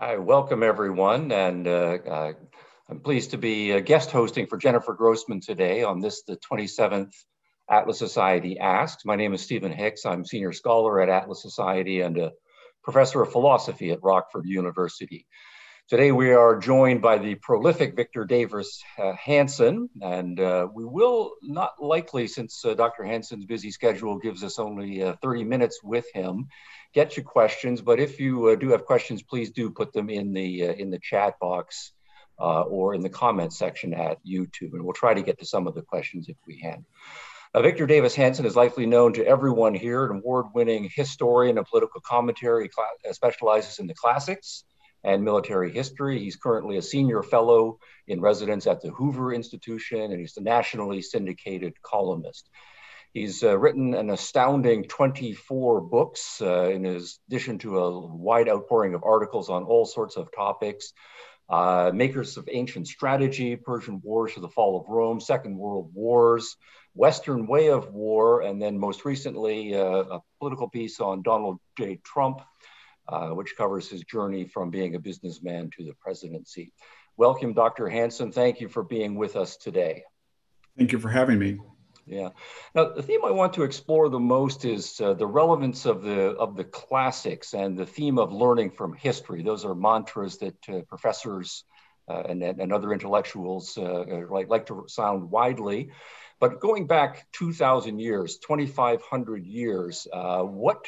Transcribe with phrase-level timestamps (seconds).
[0.00, 2.32] I welcome everyone, and uh, uh,
[2.88, 7.10] I'm pleased to be uh, guest hosting for Jennifer Grossman today on this, the 27th
[7.68, 9.04] Atlas Society Asks.
[9.04, 10.06] My name is Stephen Hicks.
[10.06, 12.30] I'm senior scholar at Atlas Society and a
[12.84, 15.26] professor of philosophy at Rockford University.
[15.88, 20.38] Today we are joined by the prolific Victor Davis uh, Hanson, and
[20.72, 23.02] we will not likely, since Dr.
[23.02, 26.46] Hanson's busy schedule gives us only uh, 30 minutes with him,
[26.94, 27.80] get you questions.
[27.80, 30.90] But if you uh, do have questions, please do put them in the uh, in
[30.90, 31.92] the chat box
[32.38, 35.74] or in the comment section at YouTube, and we'll try to get to some of
[35.74, 36.84] the questions if we can.
[37.56, 42.70] Victor Davis Hanson is likely known to everyone here, an award-winning historian of political commentary,
[43.10, 44.64] specializes in the classics
[45.02, 46.18] and military history.
[46.20, 51.02] He's currently a senior fellow in residence at the Hoover Institution, and he's a nationally
[51.02, 52.48] syndicated columnist.
[53.18, 59.02] He's uh, written an astounding 24 books uh, in addition to a wide outpouring of
[59.02, 60.92] articles on all sorts of topics.
[61.48, 66.56] Uh, makers of ancient strategy, Persian wars to the fall of Rome, Second World Wars,
[66.94, 71.98] Western way of war, and then most recently uh, a political piece on Donald J.
[72.04, 72.40] Trump,
[73.08, 76.72] uh, which covers his journey from being a businessman to the presidency.
[77.16, 77.88] Welcome, Dr.
[77.88, 78.30] Hanson.
[78.30, 80.04] Thank you for being with us today.
[80.76, 81.58] Thank you for having me.
[82.08, 82.30] Yeah.
[82.74, 86.30] Now, the theme I want to explore the most is uh, the relevance of the
[86.36, 89.42] of the classics and the theme of learning from history.
[89.42, 91.64] Those are mantras that uh, professors
[92.08, 95.90] uh, and, and other intellectuals uh, like, like to sound widely.
[96.40, 100.86] But going back 2,000 years, 2,500 years, uh, what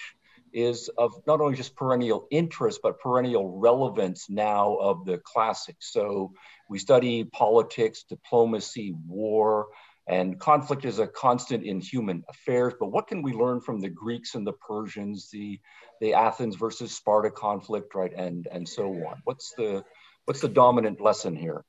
[0.52, 5.92] is of not only just perennial interest, but perennial relevance now of the classics.
[5.92, 6.32] So
[6.68, 9.66] we study politics, diplomacy, war,
[10.06, 12.74] and conflict is a constant in human affairs.
[12.78, 15.60] But what can we learn from the Greeks and the Persians, the,
[16.00, 19.20] the Athens versus Sparta conflict, right, and, and so on?
[19.24, 19.84] What's the,
[20.24, 21.64] what's the dominant lesson here?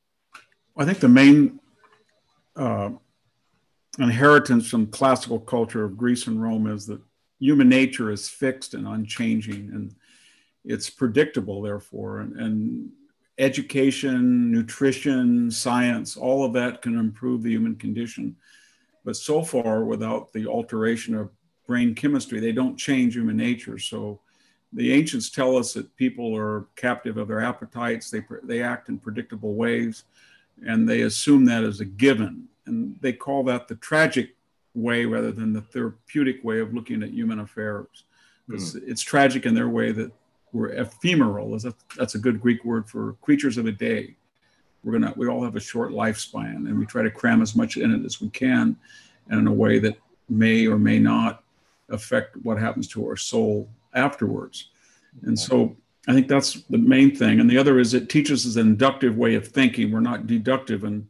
[0.78, 1.60] I think the main
[2.56, 2.92] uh,
[4.00, 7.02] inheritance from classical culture of Greece and Rome is that
[7.40, 9.96] human nature is fixed and unchanging and
[10.64, 12.90] it's predictable therefore and, and,
[13.42, 18.36] education nutrition science all of that can improve the human condition
[19.04, 21.30] but so far without the alteration of
[21.68, 24.20] brain chemistry they don't change human nature so
[24.74, 28.98] the ancients tell us that people are captive of their appetites they, they act in
[28.98, 30.04] predictable ways
[30.66, 34.36] and they assume that as a given and they call that the tragic
[34.74, 38.06] way rather than the therapeutic way of looking at human affairs.
[38.48, 38.84] Because mm.
[38.88, 40.12] it's tragic in their way that
[40.54, 41.58] we're ephemeral.
[41.98, 44.16] That's a good Greek word for creatures of a day.
[44.84, 47.78] We're gonna we all have a short lifespan, and we try to cram as much
[47.78, 48.76] in it as we can,
[49.30, 49.98] and in a way that
[50.30, 51.44] may or may not
[51.90, 54.70] affect what happens to our soul afterwards.
[55.24, 55.76] And so
[56.08, 57.40] I think that's the main thing.
[57.40, 59.92] And the other is it teaches us an inductive way of thinking.
[59.92, 61.08] We're not deductive and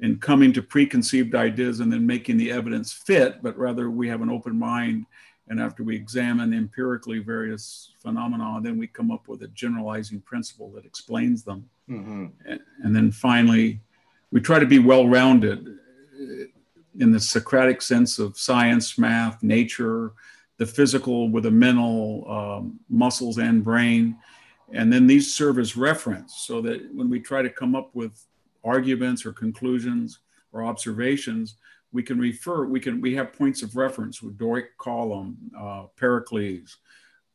[0.00, 4.22] in coming to preconceived ideas and then making the evidence fit, but rather we have
[4.22, 5.06] an open mind.
[5.48, 10.70] And after we examine empirically various phenomena, then we come up with a generalizing principle
[10.70, 11.68] that explains them.
[11.88, 12.26] Mm-hmm.
[12.46, 13.80] And, and, then finally,
[14.30, 15.78] we try to be well rounded
[16.98, 20.12] in the Socratic sense of science, math, nature,
[20.56, 24.16] the physical with the mental, um, muscles, and brain.
[24.72, 28.24] And then these serve as reference so that when we try to come up with
[28.64, 30.20] arguments or conclusions
[30.52, 31.56] or observations,
[31.94, 36.76] we can refer, we can, we have points of reference with Doric column, uh, Pericles,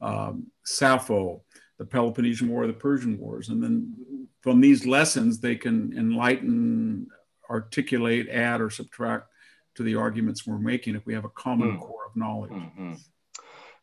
[0.01, 1.41] um, Sappho,
[1.77, 3.47] the Peloponnesian War, the Persian Wars.
[3.47, 7.07] And then from these lessons, they can enlighten,
[7.49, 9.27] articulate, add, or subtract
[9.75, 11.79] to the arguments we're making if we have a common mm.
[11.79, 12.51] core of knowledge.
[12.51, 12.93] Mm-hmm.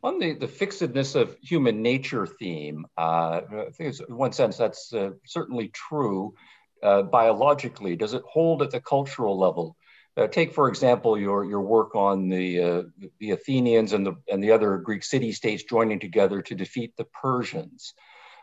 [0.02, 4.92] On the, the fixedness of human nature theme, uh, I think in one sense that's
[4.92, 6.34] uh, certainly true
[6.82, 7.96] uh, biologically?
[7.96, 9.74] Does it hold at the cultural level?
[10.16, 12.82] Uh, take, for example, your, your work on the, uh,
[13.20, 17.04] the Athenians and the, and the other Greek city states joining together to defeat the
[17.04, 17.92] Persians.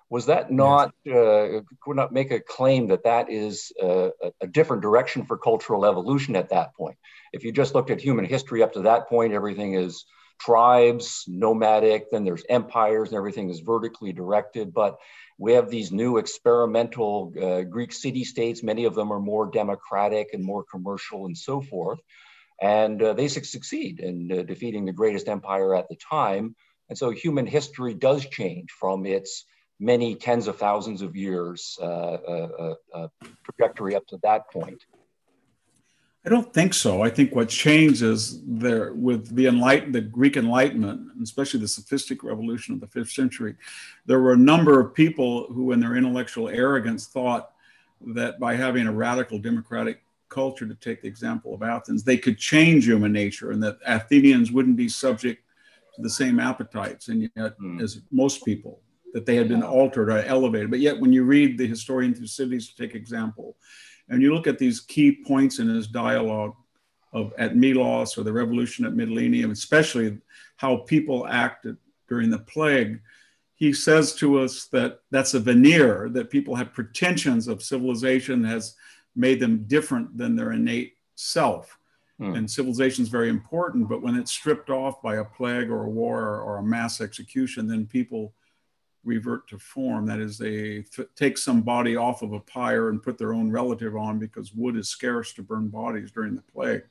[0.10, 1.16] Was that not, yes.
[1.16, 4.12] Uh, could not make a claim that that is a,
[4.42, 6.98] a different direction for cultural evolution at that point?
[7.32, 10.06] If you just looked at human history up to that point, everything is
[10.46, 14.74] tribes, nomadic, then there's empires and everything is vertically directed.
[14.74, 14.98] But
[15.38, 18.64] we have these new experimental uh, Greek city states.
[18.64, 22.00] Many of them are more democratic and more commercial and so forth.
[22.62, 26.56] And uh, they succeed in uh, defeating the greatest empire at the time.
[26.90, 29.46] And so human history does change from its
[29.80, 33.08] many tens of thousands of years uh, uh, uh,
[33.44, 34.84] trajectory up to that point.
[36.26, 37.02] I don't think so.
[37.02, 42.24] I think what changed is there with the enlighten the Greek Enlightenment, especially the sophistic
[42.24, 43.56] revolution of the fifth century,
[44.06, 47.52] there were a number of people who, in their intellectual arrogance, thought
[48.08, 52.38] that by having a radical democratic culture, to take the example of Athens, they could
[52.38, 55.44] change human nature, and that Athenians wouldn't be subject
[55.96, 57.82] to the same appetites, and yet, mm.
[57.82, 58.80] as most people,
[59.14, 60.72] that they had been altered or elevated.
[60.72, 63.58] But yet, when you read the historian Thucydides, to take example
[64.10, 66.56] and you look at these key points in his dialogue
[67.14, 70.18] of at Melos or the revolution at Mityleneum, especially
[70.58, 71.78] how people acted
[72.08, 73.00] during the plague,
[73.56, 78.76] he says to us that that's a veneer, that people have pretensions of civilization has
[79.16, 81.78] made them different than their innate self.
[82.20, 82.34] Hmm.
[82.34, 85.90] And civilization is very important, but when it's stripped off by a plague or a
[85.90, 88.34] war or a mass execution, then people
[89.04, 90.06] revert to form.
[90.06, 93.52] That is, they th- take some body off of a pyre and put their own
[93.52, 96.84] relative on because wood is scarce to burn bodies during the plague.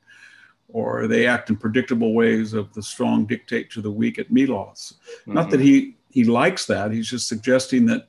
[0.69, 4.95] Or they act in predictable ways of the strong dictate to the weak at Melos.
[5.21, 5.33] Mm-hmm.
[5.33, 5.65] Not that mm-hmm.
[5.65, 8.07] he, he likes that, he's just suggesting that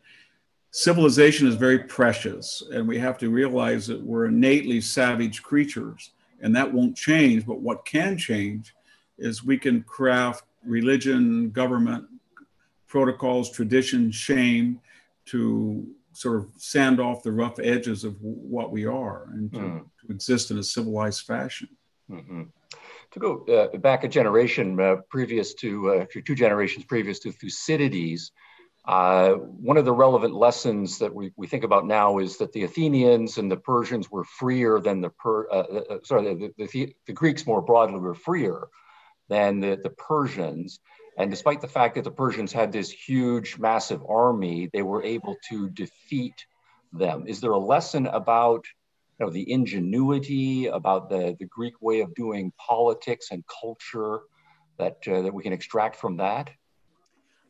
[0.70, 6.10] civilization is very precious and we have to realize that we're innately savage creatures
[6.40, 7.46] and that won't change.
[7.46, 8.74] But what can change
[9.16, 12.06] is we can craft religion, government,
[12.94, 14.80] protocols, tradition, shame
[15.24, 19.84] to sort of sand off the rough edges of what we are and to, mm.
[20.00, 21.68] to exist in a civilized fashion.
[22.08, 22.42] Mm-hmm.
[23.10, 28.30] To go uh, back a generation uh, previous to, uh, two generations previous to Thucydides,
[28.84, 32.62] uh, one of the relevant lessons that we, we think about now is that the
[32.62, 37.12] Athenians and the Persians were freer than the per, uh, uh, sorry the, the, the,
[37.12, 38.68] Greeks more broadly were freer
[39.28, 40.78] than the, the Persians.
[41.16, 45.36] And despite the fact that the Persians had this huge, massive army, they were able
[45.48, 46.34] to defeat
[46.92, 47.24] them.
[47.26, 48.64] Is there a lesson about
[49.20, 54.22] you know, the ingenuity, about the, the Greek way of doing politics and culture
[54.78, 56.50] that, uh, that we can extract from that?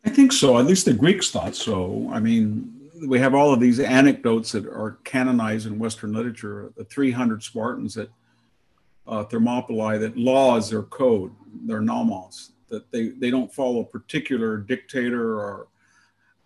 [0.05, 0.59] I think so.
[0.59, 2.11] At least the Greeks thought so.
[2.13, 6.71] I mean, we have all of these anecdotes that are canonized in Western literature.
[6.77, 8.09] The 300 Spartans at
[9.07, 11.33] uh, Thermopylae, that law is their code,
[11.65, 15.69] their nomos that they, they don't follow a particular dictator or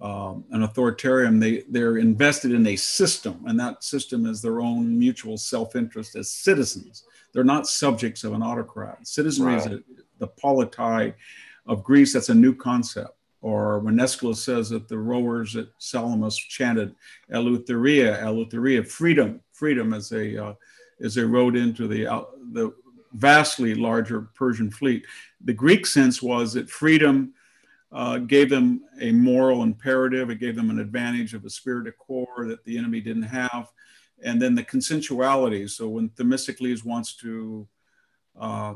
[0.01, 1.41] um, an authoritarian.
[1.41, 6.17] They, they're invested in a system, and that system is their own mutual self interest
[6.17, 7.05] as citizens.
[7.33, 9.07] They're not subjects of an autocrat.
[9.07, 9.73] Citizenry right.
[9.73, 9.81] is a,
[10.19, 11.15] the polity
[11.67, 12.13] of Greece.
[12.13, 13.15] That's a new concept.
[13.41, 16.95] Or when Aeschylus says that the rowers at Salamis chanted
[17.33, 20.55] Eleutheria, Eleutheria, freedom, freedom as they, uh,
[21.01, 22.73] as they rowed into the, uh, the
[23.13, 25.05] vastly larger Persian fleet.
[25.45, 27.35] The Greek sense was that freedom
[27.91, 31.97] uh, gave them a moral imperative, it gave them an advantage of a spirit of
[31.99, 33.73] corps that the enemy didn't have.
[34.23, 35.71] And then the consensuality.
[35.71, 37.67] So when Themistocles wants to
[38.39, 38.75] uh,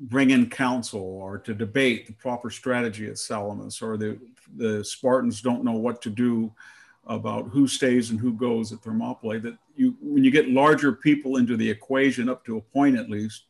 [0.00, 4.18] bring in counsel or to debate the proper strategy at Salamis, or the,
[4.56, 6.52] the Spartans don't know what to do
[7.06, 11.36] about who stays and who goes at Thermopylae, that you when you get larger people
[11.36, 13.46] into the equation up to a point at least,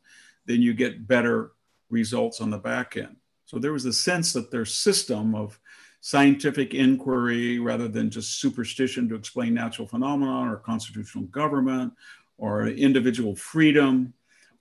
[0.46, 1.52] then you get better
[1.90, 3.16] results on the back end.
[3.44, 5.58] So there was a sense that their system of
[6.00, 11.92] scientific inquiry rather than just superstition to explain natural phenomena or constitutional government
[12.38, 14.12] or individual freedom,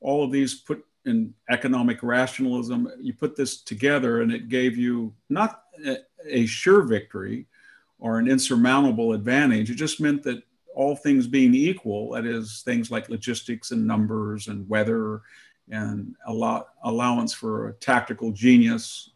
[0.01, 5.13] all of these put in economic rationalism, you put this together and it gave you
[5.29, 5.97] not a,
[6.27, 7.47] a sure victory
[8.01, 9.69] or an insurmountable advantage.
[9.69, 10.43] It just meant that
[10.75, 15.21] all things being equal, that is, things like logistics and numbers and weather
[15.69, 19.11] and a lot allowance for a tactical genius,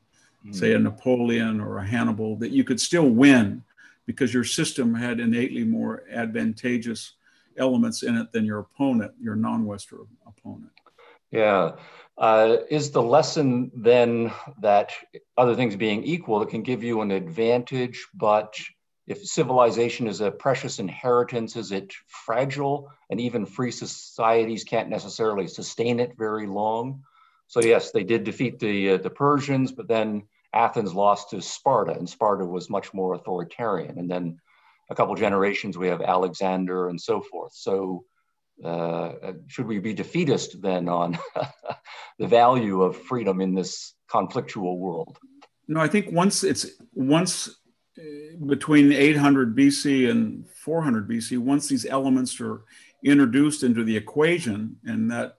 [0.45, 0.55] mm.
[0.55, 3.63] say a Napoleon or a Hannibal, that you could still win
[4.05, 7.13] because your system had innately more advantageous
[7.57, 10.71] elements in it than your opponent, your non-Western opponent.
[11.31, 11.73] Yeah.
[12.17, 14.93] Uh, is the lesson then that
[15.37, 18.55] other things being equal, it can give you an advantage, but
[19.07, 22.89] if civilization is a precious inheritance, is it fragile?
[23.09, 27.03] And even free societies can't necessarily sustain it very long.
[27.47, 31.91] So yes, they did defeat the uh, the Persians, but then Athens lost to Sparta,
[31.91, 33.99] and Sparta was much more authoritarian.
[33.99, 34.39] And then
[34.89, 37.53] a couple generations, we have Alexander and so forth.
[37.53, 38.05] So
[38.63, 41.17] uh, should we be defeatist then on
[42.19, 45.17] the value of freedom in this conflictual world?
[45.67, 47.49] No, I think once it's once
[48.45, 52.63] between 800 BC and 400 BC, once these elements are
[53.03, 55.37] introduced into the equation, and that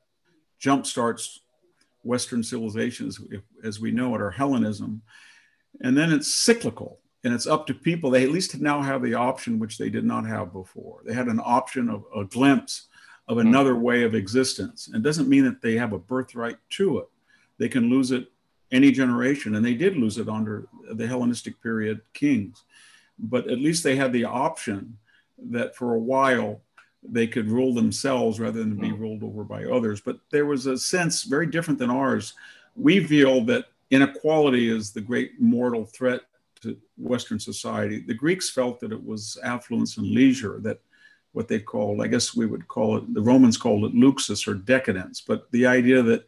[0.58, 1.40] jump starts
[2.02, 3.20] Western civilizations
[3.64, 5.02] as we know it, or Hellenism,
[5.82, 8.10] and then it's cyclical and it's up to people.
[8.10, 11.00] They at least now have the option which they did not have before.
[11.04, 12.86] They had an option of a glimpse
[13.28, 13.46] of hmm.
[13.46, 14.88] another way of existence.
[14.92, 17.08] It doesn't mean that they have a birthright to it.
[17.58, 18.30] They can lose it
[18.72, 22.64] any generation, and they did lose it under the Hellenistic period kings.
[23.18, 24.98] But at least they had the option
[25.50, 26.60] that for a while
[27.08, 29.00] they could rule themselves rather than be hmm.
[29.00, 30.00] ruled over by others.
[30.00, 32.34] But there was a sense very different than ours.
[32.74, 36.22] We feel that inequality is the great mortal threat
[36.62, 38.00] to Western society.
[38.00, 40.80] The Greeks felt that it was affluence and leisure that
[41.36, 44.54] what they called, I guess we would call it, the Romans called it luxus or
[44.54, 45.20] decadence.
[45.20, 46.26] But the idea that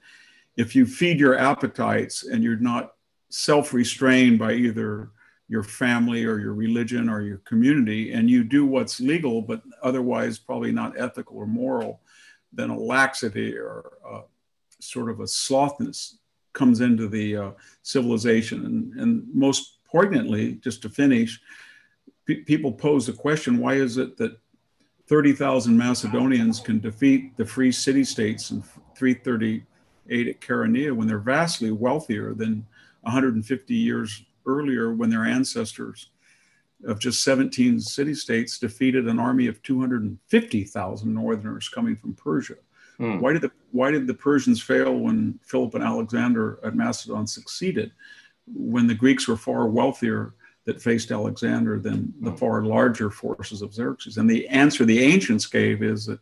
[0.59, 2.93] if you feed your appetites and you're not
[3.31, 5.09] self restrained by either
[5.49, 10.39] your family or your religion or your community, and you do what's legal, but otherwise
[10.39, 12.03] probably not ethical or moral,
[12.53, 14.21] then a laxity or uh,
[14.79, 16.19] sort of a slothness
[16.53, 17.51] comes into the uh,
[17.83, 18.67] civilization.
[18.67, 21.41] And, and most poignantly, just to finish,
[22.27, 24.39] people pose the question why is it that
[25.09, 28.63] 30,000 Macedonians can defeat the free city states in
[28.97, 32.67] 338 at Chaeronea when they're vastly wealthier than
[33.03, 36.11] 150 years earlier when their ancestors
[36.85, 42.55] of just 17 city states defeated an army of 250,000 northerners coming from Persia.
[42.99, 43.19] Hmm.
[43.19, 47.93] Why did the why did the Persians fail when Philip and Alexander at Macedon succeeded
[48.47, 50.35] when the Greeks were far wealthier
[50.69, 54.19] that faced Alexander than the far larger forces of Xerxes.
[54.19, 56.21] And the answer the ancients gave is that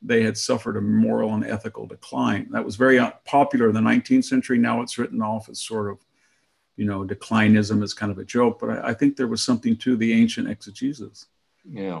[0.00, 2.48] they had suffered a moral and ethical decline.
[2.50, 4.56] That was very popular in the 19th century.
[4.56, 5.98] Now it's written off as sort of,
[6.76, 8.58] you know, declinism is kind of a joke.
[8.58, 11.26] But I, I think there was something to the ancient exegesis.
[11.68, 12.00] Yeah.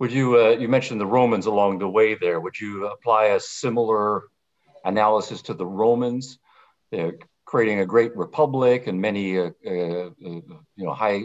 [0.00, 2.38] Would you, uh, you mentioned the Romans along the way there.
[2.38, 4.24] Would you apply a similar
[4.84, 6.38] analysis to the Romans?
[7.54, 11.24] Creating a great republic and many uh, uh, uh, you know high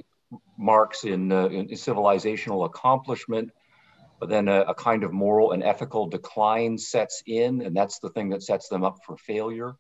[0.60, 3.50] marks in, uh, in, civilizational accomplishment.
[4.20, 8.12] But then a, a, kind of moral and ethical decline sets in and that's the
[8.12, 9.74] thing that sets them up for failure.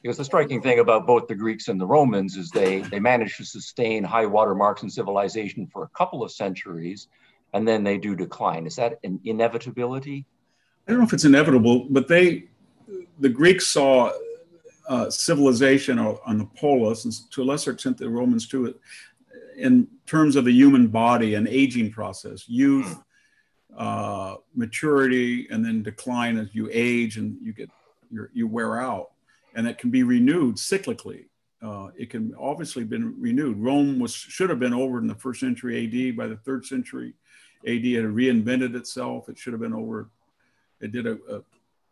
[0.00, 3.36] Because the striking thing about both the greeks and the romans is they they managed
[3.36, 7.08] to sustain high water marks in civilization for a couple of centuries
[7.52, 8.66] and then they do decline.
[8.66, 10.24] Is that an inevitability?
[10.88, 12.44] I don't know if it's inevitable but they
[13.18, 14.10] the greeks saw
[14.90, 18.74] uh, civilization on the polis, and to a lesser extent the Romans too,
[19.56, 22.98] in terms of the human body and aging process, youth,
[23.78, 27.70] uh, maturity, and then decline as you age and you get
[28.32, 29.12] you wear out,
[29.54, 31.26] and it can be renewed cyclically.
[31.62, 33.56] Uh, it can obviously been renewed.
[33.58, 36.16] Rome was should have been over in the first century AD.
[36.16, 37.14] By the third century
[37.64, 39.28] AD, it had reinvented itself.
[39.28, 40.10] It should have been over.
[40.80, 41.42] It did a, a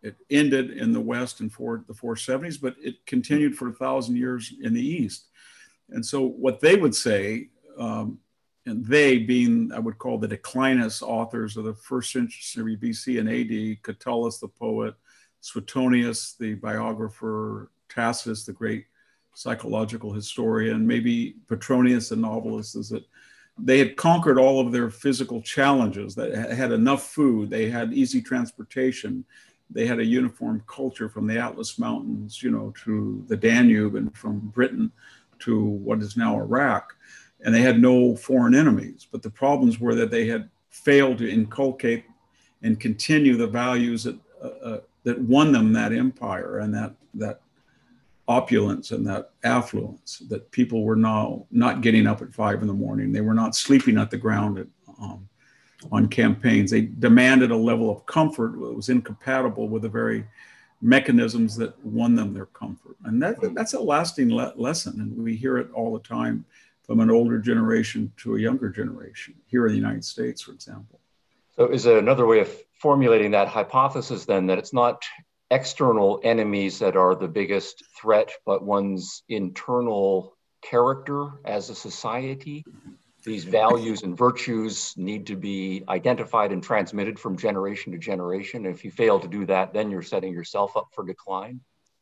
[0.03, 4.17] it ended in the West in four, the 470s, but it continued for a thousand
[4.17, 5.27] years in the East.
[5.91, 8.19] And so, what they would say, um,
[8.67, 13.29] and they being, I would call the declinist authors of the first century BC and
[13.29, 14.95] AD, Catullus, the poet,
[15.41, 18.87] Suetonius, the biographer, Tacitus, the great
[19.35, 23.05] psychological historian, maybe Petronius, the novelist, is that
[23.57, 28.21] they had conquered all of their physical challenges, that had enough food, they had easy
[28.21, 29.25] transportation,
[29.71, 34.17] they had a uniform culture from the Atlas Mountains, you know, to the Danube and
[34.17, 34.91] from Britain
[35.41, 36.95] to what is now Iraq.
[37.45, 39.07] And they had no foreign enemies.
[39.11, 42.05] But the problems were that they had failed to inculcate
[42.63, 47.41] and continue the values that, uh, uh, that won them that empire and that, that
[48.27, 52.75] opulence and that affluence that people were now not getting up at five in the
[52.75, 53.13] morning.
[53.13, 54.67] They were not sleeping at the ground at,
[55.01, 55.29] um,
[55.93, 56.71] on campaigns.
[56.71, 60.25] They demanded a level of comfort that was incompatible with the very
[60.81, 62.97] mechanisms that won them their comfort.
[63.05, 65.01] And that, that's a lasting le- lesson.
[65.01, 66.45] And we hear it all the time
[66.83, 71.01] from an older generation to a younger generation here in the United States, for example.
[71.57, 75.03] So, is there another way of formulating that hypothesis then that it's not
[75.51, 82.65] external enemies that are the biggest threat, but one's internal character as a society?
[83.29, 88.65] These values and virtues need to be identified and transmitted from generation to generation.
[88.65, 91.61] If you fail to do that, then you're setting yourself up for decline.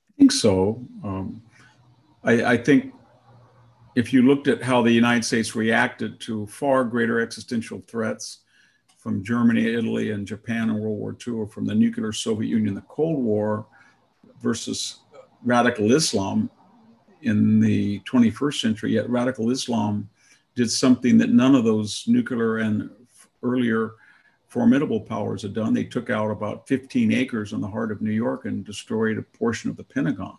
[0.08, 0.86] I think so.
[1.04, 1.42] Um,
[2.22, 2.94] I, I, think
[3.96, 8.38] if you looked at how the United States reacted to far greater existential threats
[8.96, 12.74] from Germany, Italy, and Japan in World War II, or from the nuclear Soviet Union,
[12.74, 13.66] the Cold War,
[14.40, 15.00] versus
[15.44, 16.50] radical Islam
[17.22, 20.08] in the 21st century, yet radical Islam
[20.56, 22.90] did something that none of those nuclear and
[23.42, 23.92] earlier
[24.48, 25.74] formidable powers had done.
[25.74, 29.22] They took out about 15 acres in the heart of New York and destroyed a
[29.22, 30.38] portion of the Pentagon.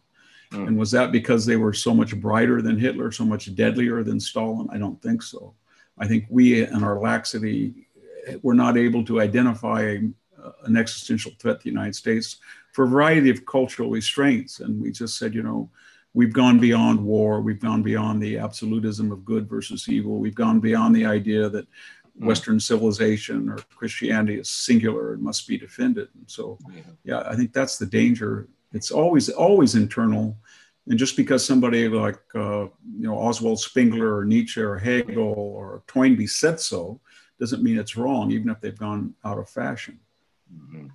[0.52, 0.68] Mm.
[0.68, 4.20] And was that because they were so much brighter than Hitler, so much deadlier than
[4.20, 4.68] Stalin?
[4.72, 5.54] I don't think so.
[6.00, 7.88] I think we, in our laxity,
[8.42, 10.00] were not able to identify a,
[10.44, 12.38] uh, an existential threat to the United States
[12.74, 14.62] for a variety of cultural restraints.
[14.62, 15.70] And we just said, you know,
[16.18, 17.42] we've gone beyond war.
[17.42, 20.18] We've gone beyond the absolutism of good versus evil.
[20.18, 22.26] We've gone beyond the idea that mm.
[22.26, 26.08] Western civilization or Christianity is singular and must be defended.
[26.16, 26.58] And so,
[27.04, 28.48] yeah, I think that's the danger.
[28.74, 30.36] It's always always internal,
[30.88, 32.66] and just because somebody like uh,
[33.00, 37.00] you know Oswald Spengler or Nietzsche or Hegel or Toynbee said so,
[37.40, 40.00] doesn't mean it's wrong, even if they've gone out of fashion.
[40.52, 40.88] Mm-hmm.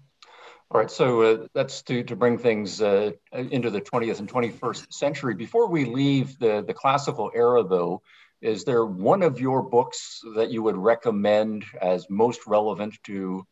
[0.73, 4.91] All right, so uh, that's to, to bring things uh, into the 20th and 21st
[4.91, 5.35] century.
[5.35, 8.01] Before we leave the, the classical era, though,
[8.41, 13.47] is there one of your books that you would recommend as most relevant to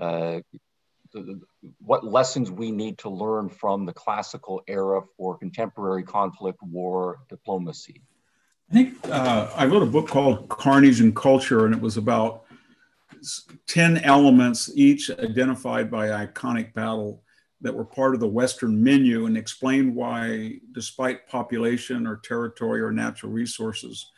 [0.00, 0.40] uh,
[1.12, 1.42] the,
[1.78, 8.00] what lessons we need to learn from the classical era for contemporary conflict, war, diplomacy?
[8.70, 12.44] I think uh, I wrote a book called Carnage and Culture, and it was about
[13.66, 17.22] 10 elements, each identified by iconic battle,
[17.62, 22.90] that were part of the Western menu and explained why, despite population or territory or
[22.90, 24.10] natural resources,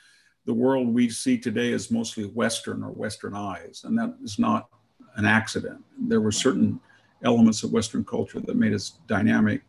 [0.47, 3.85] the world we see today is mostly Western or Westernized.
[3.85, 4.69] And that is not
[5.17, 5.85] an accident.
[5.99, 6.81] There were certain
[7.23, 9.63] elements of Western culture that made us dynamic.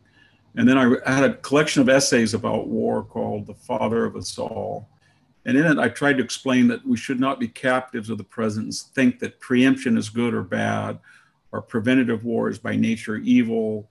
[0.56, 4.38] And then I had a collection of essays about war called The Father of Us
[4.38, 4.88] All
[5.46, 8.24] and in it, I tried to explain that we should not be captives of the
[8.24, 10.98] present and think that preemption is good or bad,
[11.52, 13.88] or preventative war is by nature evil,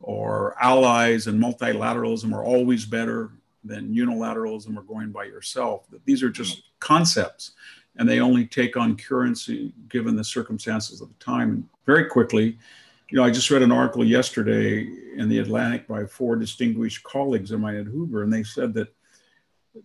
[0.00, 3.30] or allies and multilateralism are always better
[3.64, 5.90] than unilateralism or going by yourself.
[5.90, 7.52] That these are just concepts,
[7.96, 11.50] and they only take on currency given the circumstances of the time.
[11.50, 12.58] And very quickly,
[13.08, 14.86] you know, I just read an article yesterday
[15.16, 18.94] in the Atlantic by four distinguished colleagues of mine at Hoover, and they said that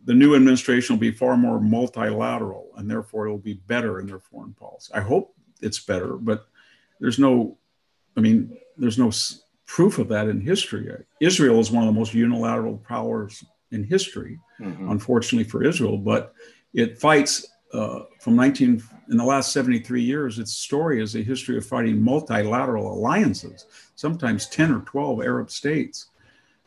[0.06, 4.20] the new administration will be far more multilateral and therefore it'll be better in their
[4.20, 4.92] foreign policy.
[4.94, 6.48] I hope it's better, but
[7.00, 7.58] there's no,
[8.18, 9.12] I mean, there's no
[9.66, 10.92] proof of that in history.
[11.20, 14.90] Israel is one of the most unilateral powers in history, mm-hmm.
[14.90, 16.34] unfortunately for Israel, but
[16.74, 20.38] it fights uh, from 19 in the last 73 years.
[20.38, 26.08] Its story is a history of fighting multilateral alliances, sometimes 10 or 12 Arab states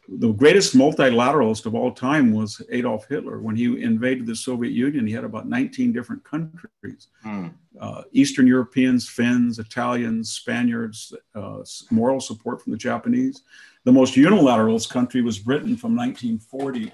[0.09, 3.41] the greatest multilateralist of all time was Adolf Hitler.
[3.41, 7.53] When he invaded the Soviet Union, he had about 19 different countries mm.
[7.81, 11.59] uh, Eastern Europeans, Finns, Italians, Spaniards, uh,
[11.91, 13.43] moral support from the Japanese.
[13.85, 16.93] The most unilateralist country was Britain from 1940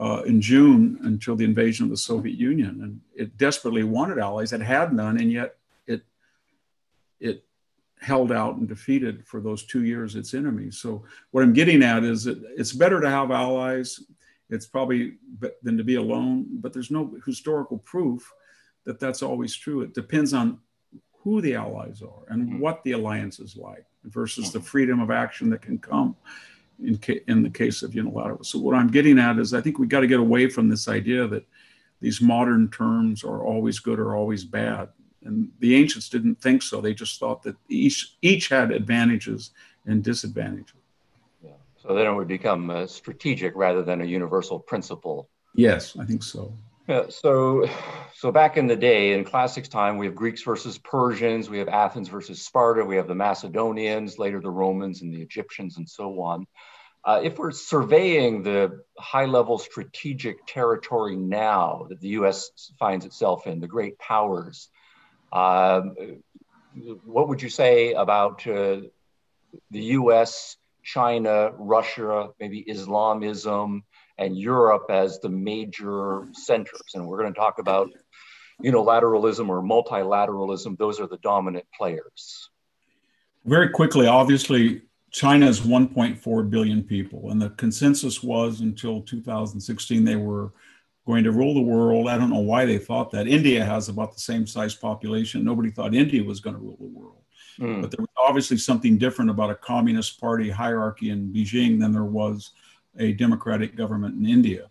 [0.00, 2.80] uh, in June until the invasion of the Soviet Union.
[2.82, 6.02] And it desperately wanted allies, it had none, and yet it,
[7.20, 7.44] it
[8.04, 10.78] held out and defeated for those two years its enemies.
[10.78, 14.00] So what I'm getting at is that it's better to have allies.
[14.50, 15.14] It's probably
[15.62, 18.30] than to be alone, but there's no historical proof
[18.84, 19.80] that that's always true.
[19.80, 20.58] It depends on
[21.18, 22.58] who the allies are and mm-hmm.
[22.58, 26.14] what the alliance is like versus the freedom of action that can come
[26.82, 28.44] in, ca- in the case of unilateral.
[28.44, 30.86] So what I'm getting at is I think we got to get away from this
[30.88, 31.46] idea that
[32.02, 34.90] these modern terms are always good or always bad.
[35.24, 36.80] And the ancients didn't think so.
[36.80, 39.50] They just thought that each, each had advantages
[39.86, 40.74] and disadvantages.
[41.42, 41.52] Yeah.
[41.76, 45.28] So then it would become a strategic rather than a universal principle.
[45.54, 46.52] Yes, I think so.
[46.86, 47.66] Yeah, so,
[48.14, 51.68] so back in the day, in classics time, we have Greeks versus Persians, we have
[51.68, 56.20] Athens versus Sparta, we have the Macedonians, later the Romans and the Egyptians, and so
[56.20, 56.46] on.
[57.02, 63.46] Uh, if we're surveying the high level strategic territory now that the US finds itself
[63.46, 64.68] in, the great powers,
[65.34, 68.80] what would you say about uh,
[69.70, 73.84] the US, China, Russia, maybe Islamism,
[74.16, 76.94] and Europe as the major centers?
[76.94, 77.90] And we're going to talk about
[78.62, 80.78] unilateralism or multilateralism.
[80.78, 82.50] Those are the dominant players.
[83.44, 90.16] Very quickly, obviously, China is 1.4 billion people, and the consensus was until 2016 they
[90.16, 90.52] were
[91.06, 92.08] going to rule the world.
[92.08, 93.26] I don't know why they thought that.
[93.26, 95.44] India has about the same size population.
[95.44, 97.22] Nobody thought India was going to rule the world.
[97.58, 97.82] Mm.
[97.82, 102.04] But there was obviously something different about a communist party hierarchy in Beijing than there
[102.04, 102.52] was
[102.98, 104.70] a democratic government in India.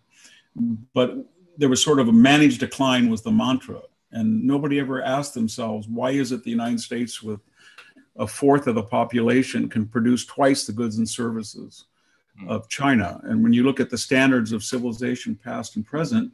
[0.92, 1.14] But
[1.56, 3.80] there was sort of a managed decline was the mantra.
[4.12, 7.40] And nobody ever asked themselves, why is it the United States with
[8.16, 11.86] a fourth of the population can produce twice the goods and services.
[12.48, 13.20] Of China.
[13.24, 16.32] And when you look at the standards of civilization, past and present,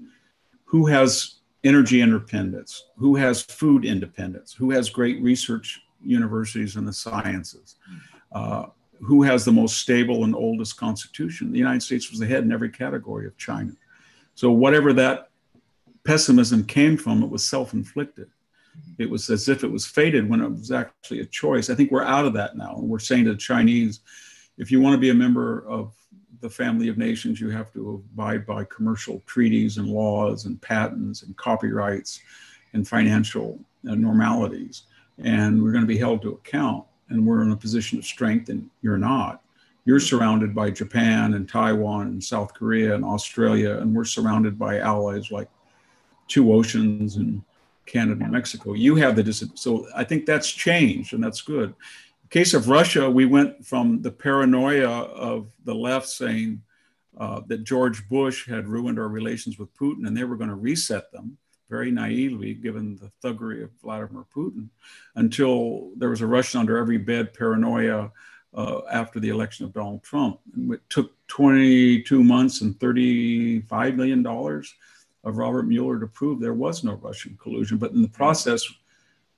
[0.64, 2.86] who has energy independence?
[2.96, 4.52] Who has food independence?
[4.52, 7.76] Who has great research universities in the sciences?
[7.86, 7.96] Hmm.
[8.32, 8.66] Uh,
[9.02, 11.52] who has the most stable and oldest constitution?
[11.52, 13.72] The United States was ahead in every category of China.
[14.34, 15.30] So, whatever that
[16.04, 18.28] pessimism came from, it was self inflicted.
[18.98, 21.70] it was as if it was fated when it was actually a choice.
[21.70, 22.76] I think we're out of that now.
[22.76, 24.00] And we're saying to the Chinese,
[24.60, 25.94] if you want to be a member of
[26.42, 31.22] the family of nations, you have to abide by commercial treaties and laws and patents
[31.22, 32.20] and copyrights
[32.74, 34.82] and financial uh, normalities.
[35.18, 36.84] And we're going to be held to account.
[37.08, 39.42] And we're in a position of strength, and you're not.
[39.86, 44.78] You're surrounded by Japan and Taiwan and South Korea and Australia, and we're surrounded by
[44.78, 45.48] allies like
[46.28, 47.42] two oceans and
[47.86, 48.74] Canada and Mexico.
[48.74, 51.74] You have the dis- so I think that's changed, and that's good
[52.30, 56.62] case of Russia, we went from the paranoia of the left saying
[57.18, 60.56] uh, that George Bush had ruined our relations with Putin and they were going to
[60.56, 61.36] reset them
[61.68, 64.68] very naively, given the thuggery of Vladimir Putin,
[65.16, 68.10] until there was a Russian under every bed paranoia
[68.54, 70.40] uh, after the election of Donald Trump.
[70.54, 76.82] And it took 22 months and $35 million of Robert Mueller to prove there was
[76.82, 77.78] no Russian collusion.
[77.78, 78.64] But in the process,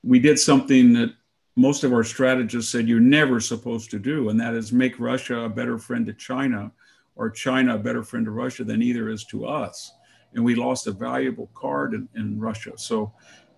[0.03, 1.15] we did something that
[1.57, 5.41] most of our strategists said you're never supposed to do, and that is make Russia
[5.41, 6.73] a better friend to China
[7.15, 9.93] or China a better friend to Russia than either is to us.
[10.35, 12.73] And we lost a valuable card in, in Russia.
[12.77, 13.13] So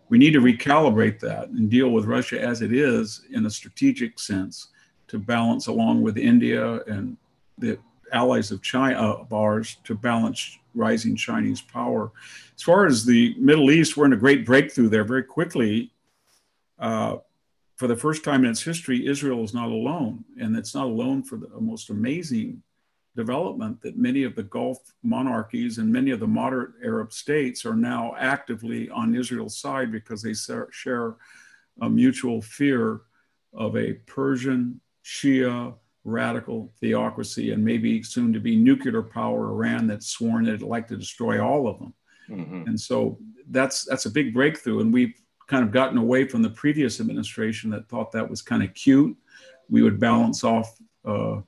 [0.08, 4.18] we need to recalibrate that and deal with Russia as it is in a strategic
[4.18, 4.68] sense
[5.06, 7.16] to balance along with India and
[7.58, 7.78] the
[8.12, 12.10] allies of China of ours to balance rising Chinese power.
[12.56, 15.92] As far as the Middle East, we're in a great breakthrough there very quickly.
[16.78, 17.18] Uh,
[17.76, 20.24] for the first time in its history, Israel is not alone.
[20.40, 22.62] And it's not alone for the most amazing
[23.16, 27.76] development that many of the Gulf monarchies and many of the moderate Arab states are
[27.76, 30.34] now actively on Israel's side because they
[30.70, 31.16] share
[31.80, 33.02] a mutual fear
[33.52, 40.08] of a Persian Shia radical theocracy and maybe soon to be nuclear power Iran that's
[40.08, 41.94] sworn that it'd like to destroy all of them.
[42.28, 42.68] Mm-hmm.
[42.68, 43.18] And so
[43.50, 44.80] that's that's a big breakthrough.
[44.80, 45.14] And we've
[45.46, 49.16] kind of gotten away from the previous administration that thought that was kind of cute.
[49.68, 51.40] We would balance off uh,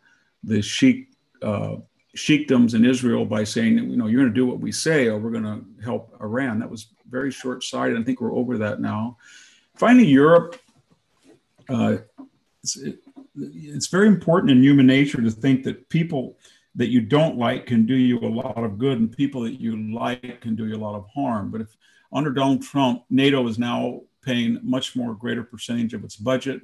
[0.44, 1.08] the sheik
[1.42, 1.76] uh,
[2.14, 5.18] sheikdoms in Israel by saying, you know, you're going to do what we say, or
[5.18, 6.58] we're going to help Iran.
[6.58, 7.98] That was very short-sighted.
[7.98, 9.18] I think we're over that now.
[9.74, 10.58] Finally, Europe.
[11.68, 11.98] Uh,
[12.62, 13.00] it's, it,
[13.36, 16.38] it's very important in human nature to think that people
[16.74, 19.92] that you don't like can do you a lot of good, and people that you
[19.92, 21.50] like can do you a lot of harm.
[21.50, 21.76] But if
[22.12, 26.60] under Donald Trump, NATO is now paying much more greater percentage of its budget.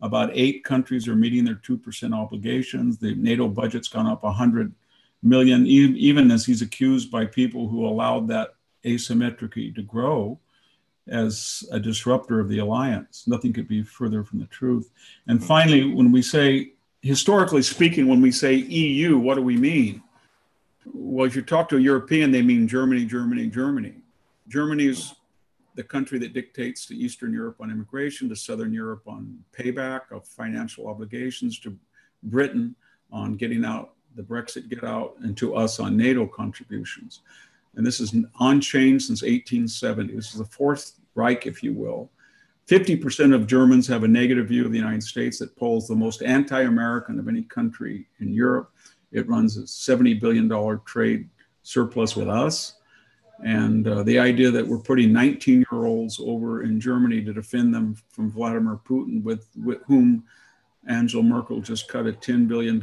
[0.00, 2.98] About eight countries are meeting their 2% obligations.
[2.98, 4.74] The NATO budget's gone up 100
[5.22, 10.38] million, even as he's accused by people who allowed that asymmetry to grow
[11.08, 13.24] as a disruptor of the alliance.
[13.26, 14.90] Nothing could be further from the truth.
[15.26, 20.02] And finally, when we say, historically speaking, when we say EU, what do we mean?
[20.86, 23.94] Well, if you talk to a European, they mean Germany, Germany, Germany.
[24.48, 25.14] Germany is
[25.74, 30.26] the country that dictates to Eastern Europe on immigration, to Southern Europe on payback of
[30.26, 31.76] financial obligations, to
[32.22, 32.74] Britain
[33.10, 37.22] on getting out the Brexit get out, and to us on NATO contributions.
[37.74, 40.14] And this is unchanged since 1870.
[40.14, 42.10] This is the Fourth Reich, if you will.
[42.68, 46.22] 50% of Germans have a negative view of the United States that polls the most
[46.22, 48.70] anti American of any country in Europe.
[49.12, 50.48] It runs a $70 billion
[50.84, 51.28] trade
[51.62, 52.76] surplus with us.
[53.44, 57.74] And uh, the idea that we're putting 19 year olds over in Germany to defend
[57.74, 60.24] them from Vladimir Putin, with, with whom
[60.88, 62.78] Angela Merkel just cut a $10 billion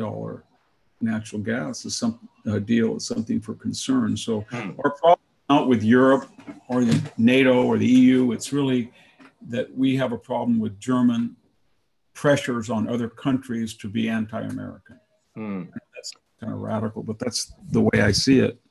[1.04, 4.16] natural gas is some uh, deal is something for concern.
[4.16, 4.72] So hmm.
[4.84, 6.30] our problem not with Europe
[6.70, 8.32] or the NATO or the EU.
[8.32, 8.92] It's really
[9.50, 11.36] that we have a problem with German
[12.14, 15.00] pressures on other countries to be anti-American.
[15.36, 15.64] Hmm.
[15.94, 18.62] That's kind of radical, but that's the way I see it.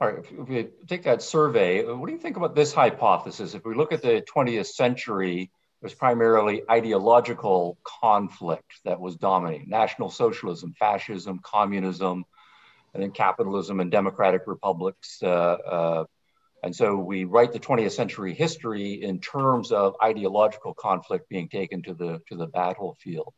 [0.00, 3.54] All right, if we take that survey, what do you think about this hypothesis?
[3.54, 10.10] If we look at the 20th century, there's primarily ideological conflict that was dominating National
[10.10, 12.24] socialism, fascism, communism,
[12.92, 15.18] and then capitalism and democratic republics.
[15.22, 16.04] Uh, uh,
[16.64, 21.82] and so we write the 20th century history in terms of ideological conflict being taken
[21.82, 23.32] to the, to the battlefield.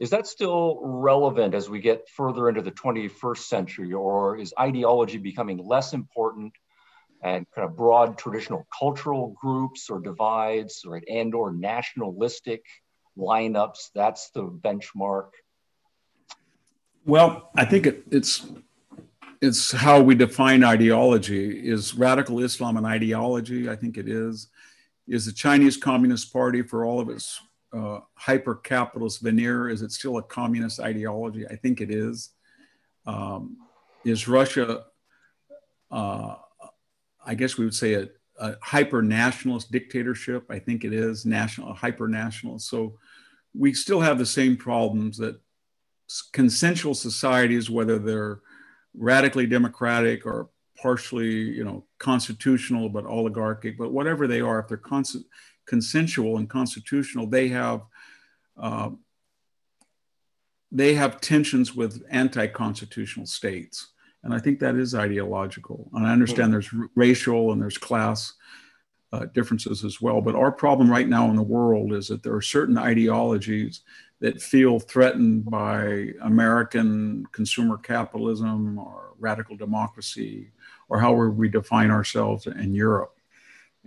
[0.00, 5.18] Is that still relevant as we get further into the 21st century, or is ideology
[5.18, 6.52] becoming less important
[7.22, 12.64] and kind of broad traditional cultural groups or divides, right, and or nationalistic
[13.16, 13.90] lineups?
[13.94, 15.30] That's the benchmark.
[17.06, 18.46] Well, I think it, it's
[19.40, 21.68] it's how we define ideology.
[21.68, 23.68] Is radical Islam an ideology?
[23.68, 24.48] I think it is.
[25.06, 27.40] Is the Chinese Communist Party, for all of its
[27.74, 29.68] uh, hyper capitalist veneer?
[29.68, 31.46] Is it still a communist ideology?
[31.46, 32.30] I think it is.
[33.06, 33.58] Um,
[34.04, 34.84] is Russia,
[35.90, 36.36] uh,
[37.24, 38.08] I guess we would say, a,
[38.38, 40.44] a hyper nationalist dictatorship.
[40.50, 42.68] I think it is national, hyper nationalist.
[42.68, 42.98] So
[43.54, 45.40] we still have the same problems that
[46.32, 48.40] consensual societies, whether they're
[48.94, 54.76] radically democratic or partially, you know, constitutional but oligarchic, but whatever they are, if they're
[54.76, 55.24] cons-
[55.66, 57.82] consensual and constitutional, they have
[58.60, 58.90] uh,
[60.70, 65.88] they have tensions with anti-constitutional states, and I think that is ideological.
[65.94, 68.34] And I understand there's racial and there's class
[69.12, 70.20] uh, differences as well.
[70.20, 73.82] But our problem right now in the world is that there are certain ideologies
[74.20, 80.50] that feel threatened by American consumer capitalism or radical democracy
[80.88, 83.13] or however we define ourselves in Europe.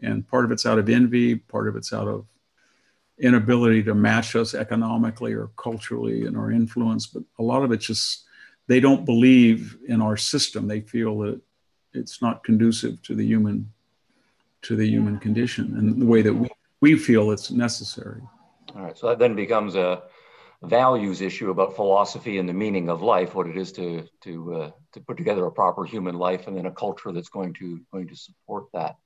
[0.01, 2.25] And part of it's out of envy, part of it's out of
[3.19, 7.07] inability to match us economically or culturally in our influence.
[7.07, 8.25] But a lot of it's just
[8.67, 10.67] they don't believe in our system.
[10.67, 11.41] They feel that
[11.93, 13.71] it's not conducive to the human
[14.63, 16.49] to the human condition and the way that we,
[16.81, 18.21] we feel it's necessary.
[18.75, 18.97] All right.
[18.97, 20.03] So that then becomes a
[20.63, 24.71] values issue about philosophy and the meaning of life, what it is to to uh,
[24.93, 28.07] to put together a proper human life, and then a culture that's going to going
[28.07, 28.97] to support that.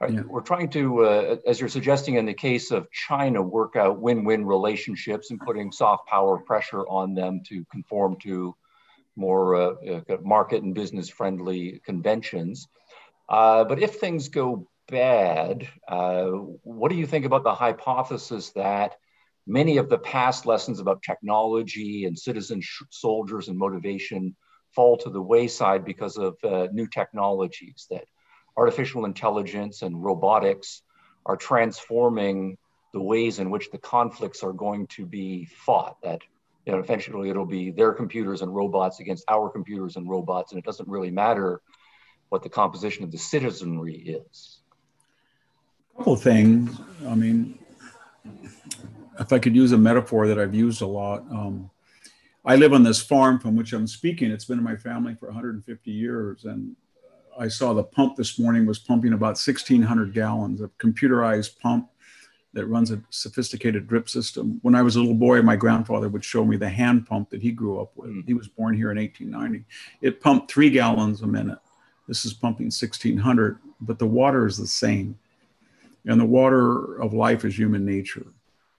[0.00, 0.22] Yeah.
[0.26, 4.44] We're trying to, uh, as you're suggesting in the case of China, work out win-win
[4.44, 8.54] relationships and putting soft power pressure on them to conform to
[9.16, 9.74] more uh,
[10.10, 12.66] uh market and business friendly conventions.
[13.28, 18.96] Uh, but if things go bad, uh, what do you think about the hypothesis that
[19.46, 24.34] many of the past lessons about technology and citizen sh- soldiers and motivation
[24.74, 28.04] fall to the wayside because of uh, new technologies that
[28.56, 30.82] artificial intelligence and robotics
[31.26, 32.56] are transforming
[32.92, 36.20] the ways in which the conflicts are going to be fought that
[36.64, 40.58] you know eventually it'll be their computers and robots against our computers and robots and
[40.58, 41.60] it doesn't really matter
[42.28, 44.60] what the composition of the citizenry is
[45.94, 47.58] a couple things i mean
[49.18, 51.70] if I could use a metaphor that I've used a lot, um,
[52.44, 54.30] I live on this farm from which I'm speaking.
[54.30, 56.44] It's been in my family for 150 years.
[56.44, 56.76] And
[57.38, 61.90] I saw the pump this morning was pumping about 1,600 gallons, a computerized pump
[62.52, 64.60] that runs a sophisticated drip system.
[64.62, 67.42] When I was a little boy, my grandfather would show me the hand pump that
[67.42, 68.10] he grew up with.
[68.10, 68.26] Mm.
[68.26, 69.64] He was born here in 1890.
[70.00, 71.58] It pumped three gallons a minute.
[72.06, 75.18] This is pumping 1,600, but the water is the same.
[76.06, 78.26] And the water of life is human nature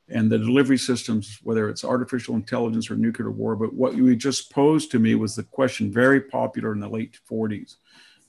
[0.09, 3.55] and the delivery systems, whether it's artificial intelligence or nuclear war.
[3.55, 7.19] But what you just posed to me was the question very popular in the late
[7.29, 7.77] 40s.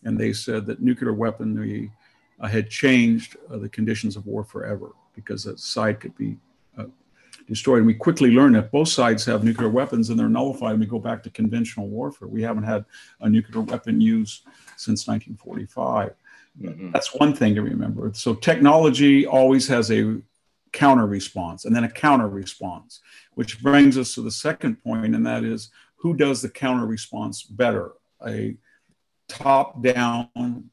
[0.04, 1.90] And they said that nuclear weaponry
[2.40, 6.36] uh, had changed uh, the conditions of war forever because a side could be
[6.78, 6.84] uh,
[7.48, 7.78] destroyed.
[7.78, 10.72] And we quickly learned that both sides have nuclear weapons and they're nullified.
[10.72, 12.28] And we go back to conventional warfare.
[12.28, 12.84] We haven't had
[13.20, 14.42] a nuclear weapon used
[14.76, 16.14] since 1945.
[16.60, 16.92] Mm-hmm.
[16.92, 18.12] That's one thing to remember.
[18.14, 20.20] So technology always has a
[20.72, 23.00] counter response and then a counter response,
[23.34, 27.42] which brings us to the second point, and that is who does the counter response
[27.42, 27.92] better?
[28.26, 28.56] A
[29.28, 30.70] top down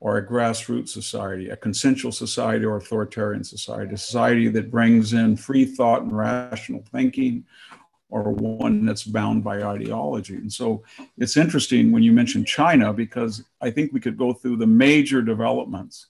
[0.00, 5.36] or a grassroots society, a consensual society or authoritarian society, a society that brings in
[5.36, 7.44] free thought and rational thinking,
[8.10, 10.36] or one that's bound by ideology.
[10.36, 10.82] And so
[11.18, 15.20] it's interesting when you mention China, because I think we could go through the major
[15.20, 16.06] developments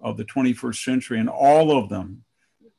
[0.00, 2.24] of the 21st century, and all of them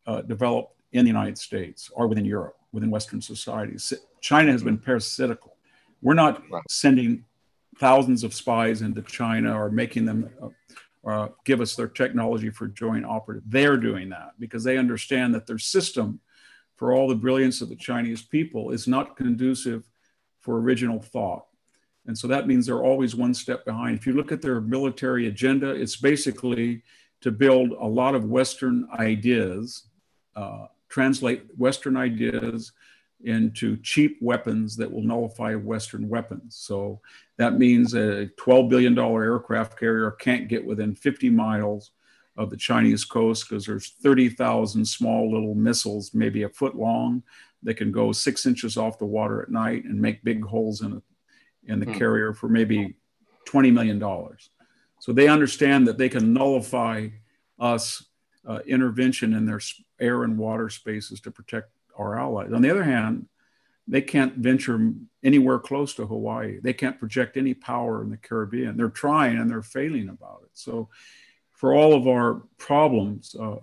[0.07, 3.91] uh, developed in the United States or within Europe, within Western societies.
[4.21, 5.57] China has been parasitical.
[6.01, 7.25] We're not sending
[7.77, 12.67] thousands of spies into China or making them uh, uh, give us their technology for
[12.67, 13.43] joint operative.
[13.47, 16.19] They're doing that because they understand that their system,
[16.77, 19.83] for all the brilliance of the Chinese people, is not conducive
[20.39, 21.45] for original thought.
[22.07, 23.97] And so that means they're always one step behind.
[23.97, 26.83] If you look at their military agenda, it's basically
[27.21, 29.85] to build a lot of Western ideas
[30.35, 32.71] uh, translate Western ideas
[33.25, 36.55] into cheap weapons that will nullify Western weapons.
[36.55, 37.01] So
[37.38, 41.91] that means a $12 billion aircraft carrier can't get within 50 miles
[42.38, 47.23] of the Chinese coast because there's 30,000 small little missiles, maybe a foot long,
[47.63, 50.93] that can go six inches off the water at night and make big holes in,
[50.93, 51.01] a,
[51.71, 51.93] in the hmm.
[51.93, 52.95] carrier for maybe
[53.47, 53.99] $20 million.
[54.99, 57.07] So they understand that they can nullify
[57.59, 58.05] us
[58.47, 59.61] uh, intervention in their
[59.99, 62.53] air and water spaces to protect our allies.
[62.53, 63.27] On the other hand,
[63.88, 66.60] they can't venture anywhere close to Hawaii.
[66.62, 68.77] They can't project any power in the Caribbean.
[68.77, 70.49] They're trying and they're failing about it.
[70.53, 70.89] So,
[71.51, 73.58] for all of our problems, uh,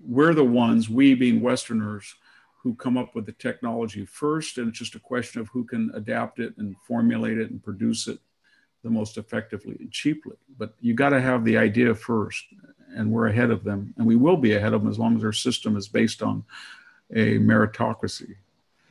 [0.00, 2.14] we're the ones, we being Westerners,
[2.62, 4.56] who come up with the technology first.
[4.56, 8.08] And it's just a question of who can adapt it and formulate it and produce
[8.08, 8.18] it
[8.82, 10.36] the most effectively and cheaply.
[10.56, 12.44] But you got to have the idea first.
[12.96, 15.24] and we're ahead of them, and we will be ahead of them as long as
[15.24, 16.44] our system is based on
[17.12, 18.34] a meritocracy.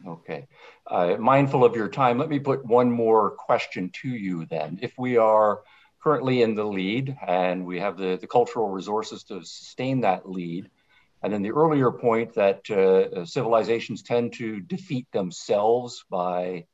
[0.06, 0.48] Okay.
[0.86, 4.80] Uh, mindful of your time, let me put one more question to you then.
[4.82, 5.62] If we are
[6.04, 10.70] currently in the lead and we have the, the cultural resources to sustain that lead,
[11.22, 16.66] and then the earlier point that uh, civilizations tend to defeat themselves by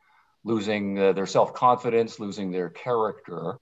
[0.44, 3.60] losing uh, their self confidence, losing their character.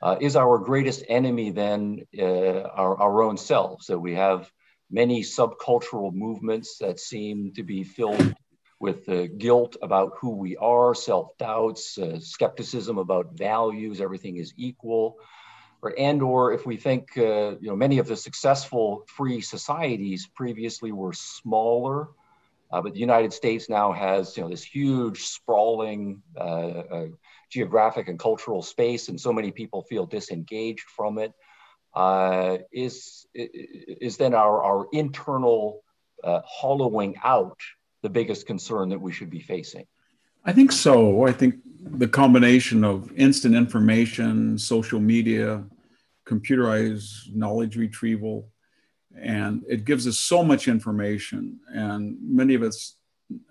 [0.00, 3.88] Uh, is our greatest enemy then uh, our, our own selves?
[3.88, 4.50] That we have
[4.90, 8.34] many subcultural movements that seem to be filled
[8.78, 9.06] with
[9.38, 15.16] guilt about who we are, self doubts, uh, skepticism about values, everything is equal.
[15.82, 20.28] Or, and or if we think uh, you know many of the successful free societies
[20.34, 22.10] previously were smaller
[22.72, 27.06] uh, but the United States now has you know this huge sprawling uh, uh,
[27.50, 31.32] geographic and cultural space, and so many people feel disengaged from it.
[31.94, 35.82] Uh, is is then our our internal
[36.22, 37.58] uh, hollowing out
[38.02, 39.86] the biggest concern that we should be facing?
[40.44, 41.26] I think so.
[41.26, 45.64] I think the combination of instant information, social media,
[46.26, 48.48] computerized knowledge retrieval,
[49.18, 52.96] and it gives us so much information and many of it's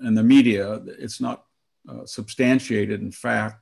[0.02, 1.44] in the media it's not
[1.88, 3.62] uh, substantiated in fact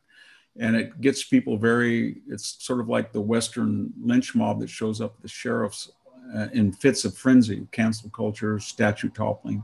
[0.59, 5.01] and it gets people very it's sort of like the western lynch mob that shows
[5.01, 5.91] up at the sheriff's
[6.35, 9.63] uh, in fits of frenzy cancel culture statue toppling.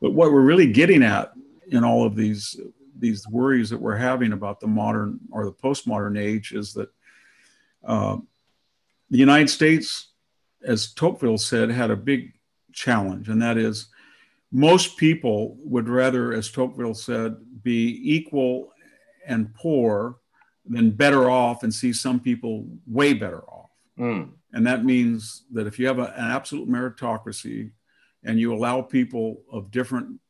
[0.00, 1.32] But what we're really getting at
[1.68, 2.60] in all of these
[2.98, 6.88] these worries that we're having about the modern or the postmodern age is that
[7.84, 8.16] uh,
[9.10, 10.08] the united states
[10.62, 12.32] as Tocqueville said, had a big
[12.72, 13.88] challenge, and that is
[14.50, 18.72] most people would rather, as Tocqueville said, be equal
[19.26, 20.16] and poor
[20.68, 23.70] than better off and see some people way better off.
[23.98, 24.30] Mm.
[24.52, 27.70] And that means that if you have a, an absolute meritocracy
[28.24, 30.20] and you allow people of different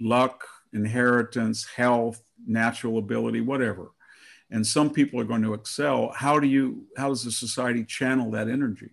[0.00, 3.92] luck, inheritance, health, natural ability, whatever,
[4.50, 8.30] and some people are going to excel, how do you, how does the society channel
[8.30, 8.90] that energy?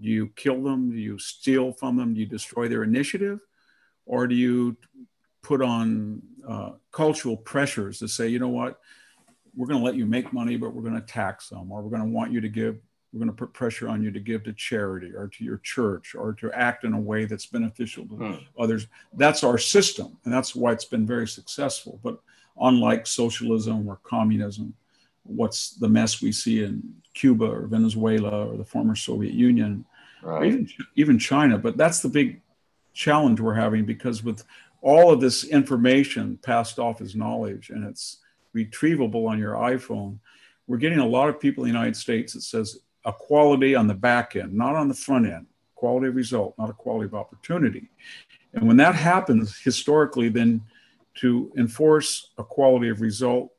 [0.00, 0.90] Do you kill them?
[0.90, 2.14] Do you steal from them?
[2.14, 3.40] Do you destroy their initiative?
[4.06, 4.76] Or do you
[5.42, 8.80] put on uh, cultural pressures to say, you know what,
[9.58, 11.90] we're going to let you make money, but we're going to tax them, or we're
[11.90, 12.78] going to want you to give,
[13.12, 16.14] we're going to put pressure on you to give to charity or to your church
[16.14, 18.34] or to act in a way that's beneficial to hmm.
[18.56, 18.86] others.
[19.14, 21.98] That's our system, and that's why it's been very successful.
[22.04, 22.20] But
[22.60, 24.74] unlike socialism or communism,
[25.24, 29.84] what's the mess we see in Cuba or Venezuela or the former Soviet Union,
[30.22, 30.46] right.
[30.46, 31.58] even, even China.
[31.58, 32.40] But that's the big
[32.94, 34.44] challenge we're having because with
[34.82, 38.18] all of this information passed off as knowledge and it's
[38.64, 40.18] retrievable on your iPhone,
[40.66, 43.94] we're getting a lot of people in the United States that says equality on the
[43.94, 47.88] back end, not on the front end, quality of result, not a quality of opportunity.
[48.54, 50.60] And when that happens historically, then
[51.16, 53.52] to enforce a quality of result,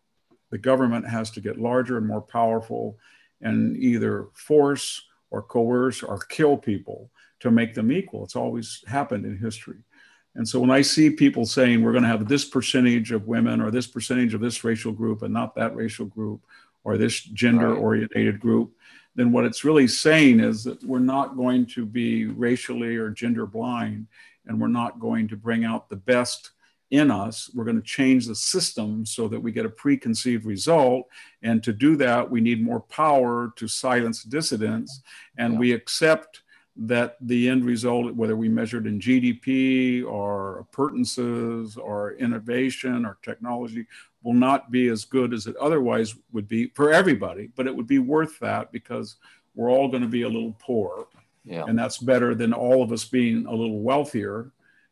[0.51, 2.97] the government has to get larger and more powerful
[3.41, 7.09] and either force or coerce or kill people
[7.39, 8.23] to make them equal.
[8.23, 9.77] It's always happened in history.
[10.35, 13.61] And so when I see people saying we're going to have this percentage of women
[13.61, 16.41] or this percentage of this racial group and not that racial group
[16.83, 18.73] or this gender oriented group,
[19.15, 23.45] then what it's really saying is that we're not going to be racially or gender
[23.45, 24.07] blind
[24.45, 26.51] and we're not going to bring out the best
[26.91, 27.49] in us.
[27.53, 31.07] We're going to change the system so that we get a preconceived result.
[31.43, 35.01] And to do that, we need more power to silence dissidents.
[35.37, 35.59] And yeah.
[35.59, 36.41] we accept
[36.81, 43.85] that the end result, whether we measured in GDP or appurtenances or innovation or technology,
[44.23, 47.49] will not be as good as it otherwise would be for everybody.
[47.55, 49.17] But it would be worth that because
[49.55, 51.07] we're all going to be a little poor.
[51.43, 51.65] Yeah.
[51.67, 54.51] And that's better than all of us being a little wealthier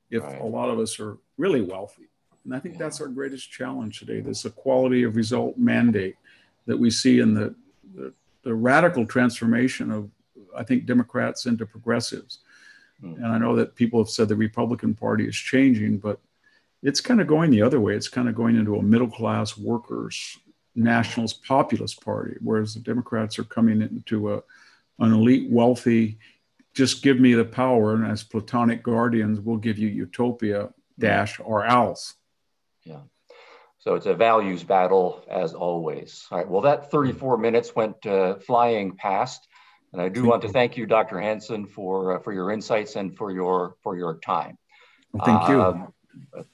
[0.10, 0.42] if right.
[0.42, 2.10] a lot of us are really wealthy.
[2.44, 2.80] And I think yeah.
[2.80, 6.16] that's our greatest challenge today this equality of result mandate
[6.66, 7.56] that we see in the,
[7.96, 10.10] the, the radical transformation of,
[10.58, 12.40] I think, Democrats into progressives.
[13.04, 13.16] Mm.
[13.18, 16.20] And I know that people have said the Republican Party is changing, but
[16.84, 17.96] it's kind of going the other way.
[17.96, 20.38] It's kind of going into a middle class workers,
[20.76, 24.44] nationalist, populist party, whereas the Democrats are coming into a,
[25.00, 26.18] an elite, wealthy,
[26.78, 31.66] just give me the power, and as platonic guardians, we'll give you utopia dash or
[31.66, 32.14] else.
[32.84, 33.00] Yeah.
[33.80, 36.28] So it's a values battle as always.
[36.30, 36.48] All right.
[36.48, 39.48] Well, that 34 minutes went uh, flying past,
[39.94, 41.20] and I do want to thank you, Dr.
[41.20, 44.58] Hanson, for uh, for your insights and for your for your time.
[45.26, 45.62] Thank you.
[45.62, 45.94] Um,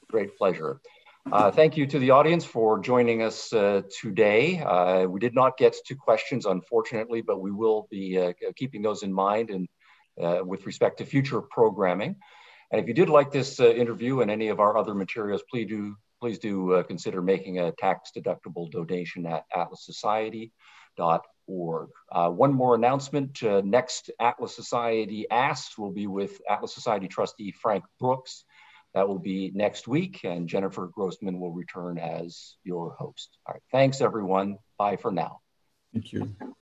[0.10, 0.80] great pleasure.
[1.32, 4.60] Uh, thank you to the audience for joining us uh, today.
[4.60, 9.04] Uh, we did not get to questions, unfortunately, but we will be uh, keeping those
[9.04, 9.68] in mind and
[10.22, 12.16] uh, with respect to future programming.
[12.72, 15.68] And if you did like this uh, interview and any of our other materials, please
[15.68, 21.22] do, please do uh, consider making a tax-deductible donation at atlassociety.org.
[21.48, 27.52] Uh, one more announcement, uh, next Atlas Society Asks will be with Atlas Society trustee
[27.52, 28.46] Frank Brooks.
[28.94, 33.38] That will be next week, and Jennifer Grossman will return as your host.
[33.48, 34.58] All right, thanks everyone.
[34.78, 35.40] Bye for now.
[35.94, 36.36] Thank you.